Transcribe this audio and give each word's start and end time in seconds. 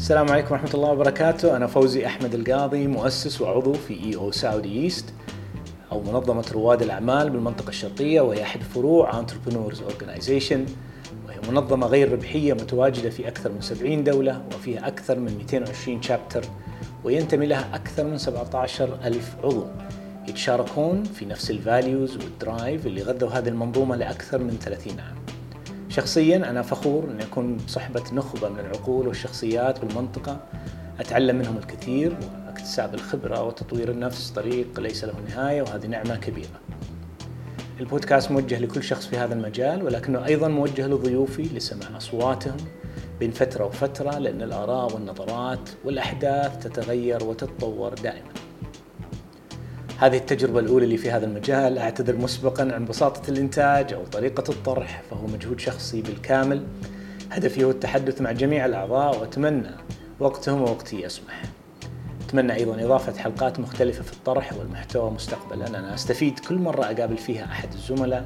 السلام 0.00 0.30
عليكم 0.30 0.54
ورحمة 0.54 0.70
الله 0.74 0.90
وبركاته. 0.90 1.56
أنا 1.56 1.66
فوزي 1.66 2.06
أحمد 2.06 2.34
القاضي 2.34 2.86
مؤسس 2.86 3.40
وعضو 3.40 3.72
في 3.72 4.04
EO 4.04 4.16
Saudi 4.16 4.82
East 4.82 5.04
أو 5.92 6.02
منظمة 6.02 6.44
رواد 6.52 6.82
الأعمال 6.82 7.30
بالمنطقة 7.30 7.68
الشرقية 7.68 8.20
وهي 8.20 8.42
أحد 8.42 8.62
فروع 8.62 9.12
Entrepreneurs 9.12 9.76
Organization. 9.76 10.58
وهي 11.26 11.40
منظمة 11.50 11.86
غير 11.86 12.12
ربحية 12.12 12.52
متواجدة 12.52 13.10
في 13.10 13.28
أكثر 13.28 13.52
من 13.52 13.60
70 13.60 14.04
دولة 14.04 14.42
وفيها 14.54 14.88
أكثر 14.88 15.18
من 15.18 15.36
220 15.36 16.02
chapter 16.02 16.44
وينتمي 17.04 17.46
لها 17.46 17.74
أكثر 17.74 18.04
من 18.04 18.18
17 18.18 18.98
ألف 19.04 19.36
عضو. 19.44 19.66
يتشاركون 20.28 21.02
في 21.02 21.24
نفس 21.24 21.50
ال 21.50 21.59
values 21.59 22.16
وال 22.16 22.36
drive 22.36 22.86
اللي 22.86 23.02
غذوا 23.02 23.30
هذه 23.30 23.48
المنظومة 23.48 23.96
لأكثر 23.96 24.38
من 24.38 24.58
30 24.60 25.00
عام. 25.00 25.29
شخصيا 25.90 26.36
أنا 26.36 26.62
فخور 26.62 27.04
أن 27.04 27.20
أكون 27.20 27.56
بصحبة 27.56 28.02
نخبة 28.12 28.48
من 28.48 28.58
العقول 28.58 29.08
والشخصيات 29.08 29.84
بالمنطقة. 29.84 30.40
أتعلم 31.00 31.36
منهم 31.36 31.56
الكثير 31.56 32.16
واكتساب 32.46 32.94
الخبرة 32.94 33.42
وتطوير 33.42 33.90
النفس 33.90 34.30
طريق 34.30 34.80
ليس 34.80 35.04
له 35.04 35.14
نهاية 35.28 35.62
وهذه 35.62 35.86
نعمة 35.86 36.16
كبيرة. 36.16 36.60
البودكاست 37.80 38.30
موجه 38.30 38.58
لكل 38.58 38.82
شخص 38.82 39.06
في 39.06 39.16
هذا 39.16 39.34
المجال 39.34 39.82
ولكنه 39.82 40.26
أيضا 40.26 40.48
موجه 40.48 40.86
لضيوفي 40.86 41.42
لسماع 41.42 41.96
أصواتهم 41.96 42.56
بين 43.20 43.30
فترة 43.30 43.64
وفترة 43.64 44.18
لأن 44.18 44.42
الآراء 44.42 44.94
والنظرات 44.94 45.70
والأحداث 45.84 46.58
تتغير 46.58 47.24
وتتطور 47.24 47.94
دائما. 47.94 48.30
هذه 50.00 50.16
التجربة 50.16 50.60
الأولى 50.60 50.86
لي 50.86 50.96
في 50.96 51.10
هذا 51.10 51.26
المجال. 51.26 51.78
أعتذر 51.78 52.16
مسبقا 52.16 52.72
عن 52.72 52.84
بساطة 52.84 53.30
الإنتاج 53.30 53.92
أو 53.92 54.04
طريقة 54.04 54.44
الطرح 54.50 55.02
فهو 55.10 55.26
مجهود 55.26 55.60
شخصي 55.60 56.02
بالكامل. 56.02 56.66
هدفي 57.30 57.64
هو 57.64 57.70
التحدث 57.70 58.20
مع 58.20 58.32
جميع 58.32 58.66
الأعضاء 58.66 59.20
وأتمنى 59.20 59.70
وقتهم 60.20 60.62
ووقتي 60.62 61.02
يسمح. 61.02 61.42
أتمنى 62.26 62.54
أيضا 62.54 62.84
إضافة 62.84 63.18
حلقات 63.18 63.60
مختلفة 63.60 64.02
في 64.02 64.12
الطرح 64.12 64.52
والمحتوى 64.52 65.10
مستقبلا. 65.10 65.68
أنا 65.68 65.94
أستفيد 65.94 66.38
كل 66.38 66.54
مرة 66.54 66.84
أقابل 66.84 67.16
فيها 67.16 67.44
أحد 67.44 67.72
الزملاء 67.72 68.24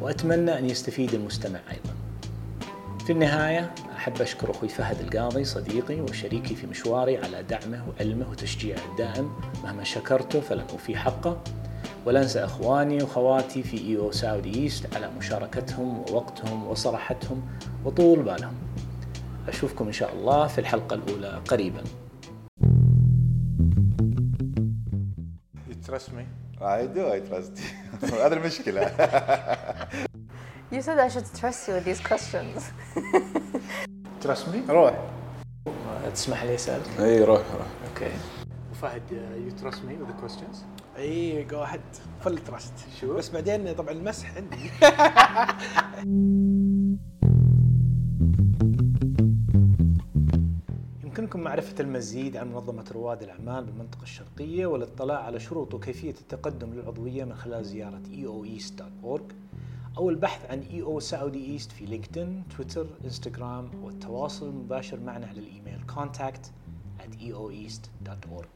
وأتمنى 0.00 0.58
أن 0.58 0.70
يستفيد 0.70 1.14
المستمع 1.14 1.60
أيضا. 1.70 1.97
في 3.08 3.14
النهاية 3.14 3.74
أحب 3.96 4.22
أشكر 4.22 4.50
أخوي 4.50 4.68
فهد 4.68 5.00
القاضي 5.00 5.44
صديقي 5.44 6.00
وشريكي 6.00 6.54
في 6.54 6.66
مشواري 6.66 7.18
على 7.18 7.42
دعمه 7.42 7.84
وعلمه 7.88 8.30
وتشجيعه 8.30 8.78
الدائم 8.90 9.32
مهما 9.64 9.84
شكرته 9.84 10.40
فلن 10.40 10.64
أوفي 10.70 10.96
حقه. 10.96 11.40
ولا 12.06 12.22
أنسى 12.22 12.44
أخواني 12.44 13.02
وخواتي 13.02 13.62
في 13.62 13.78
إي 13.78 13.96
أو 13.96 14.12
ساودي 14.12 14.54
إيست 14.62 14.96
على 14.96 15.10
مشاركتهم 15.18 15.98
ووقتهم 15.98 16.66
وصراحتهم 16.66 17.42
وطول 17.84 18.22
بالهم. 18.22 18.54
أشوفكم 19.48 19.86
إن 19.86 19.92
شاء 19.92 20.14
الله 20.14 20.46
في 20.46 20.58
الحلقة 20.58 20.94
الأولى 20.94 21.42
قريباً. 21.48 21.82
You 25.68 25.90
trust 25.90 26.12
me? 26.12 26.24
I 26.60 26.86
do, 26.86 27.08
I 27.08 27.20
trust 27.20 27.52
you. 27.56 28.14
هذا 28.24 28.34
المشكلة. 28.34 28.80
You 30.70 30.82
said 30.82 30.98
I 30.98 31.08
should 31.08 31.24
trust 31.34 31.68
you 31.68 31.74
with 31.74 31.84
these 31.86 32.00
questions. 32.00 32.70
Trust 34.20 34.48
me? 34.52 34.60
روح 34.68 34.94
تسمح 36.14 36.44
لي 36.44 36.54
أسألك؟ 36.54 37.00
إي 37.00 37.24
روح 37.24 37.40
روح 37.40 37.66
وفهد 38.72 39.02
you 39.48 39.52
trust 39.62 39.78
me 39.78 39.94
with 40.00 40.08
the 40.08 40.26
questions? 40.26 40.56
إي 40.98 41.44
جو 41.44 41.62
احد 41.62 41.80
full 42.24 42.38
trust 42.38 42.72
Sure. 43.00 43.04
بس 43.04 43.28
بعدين 43.30 43.74
طبعا 43.74 43.90
المسح 43.90 44.36
عندي 44.36 44.70
يمكنكم 51.04 51.40
معرفة 51.40 51.74
المزيد 51.80 52.36
عن 52.36 52.48
منظمة 52.48 52.84
رواد 52.92 53.22
الأعمال 53.22 53.64
بالمنطقة 53.64 54.02
الشرقية 54.02 54.66
والاطلاع 54.66 55.18
على 55.18 55.40
شروط 55.40 55.74
وكيفية 55.74 56.10
التقدم 56.10 56.72
للعضوية 56.74 57.24
من 57.24 57.34
خلال 57.34 57.64
زيارة 57.64 58.00
eoeast.org 58.12 59.22
أو 59.96 60.10
البحث 60.10 60.50
عن 60.50 60.62
EO 60.62 60.98
Saudi 60.98 61.52
East 61.52 61.72
في 61.72 61.84
LinkedIn، 61.86 62.44
تويتر، 62.56 62.86
إنستغرام 63.04 63.70
والتواصل 63.82 64.48
المباشر 64.48 65.00
معنا 65.00 65.26
على 65.26 65.40
الإيميل 65.40 65.80
contact 65.90 66.44
at 67.00 67.12
eoeast.org 67.20 68.48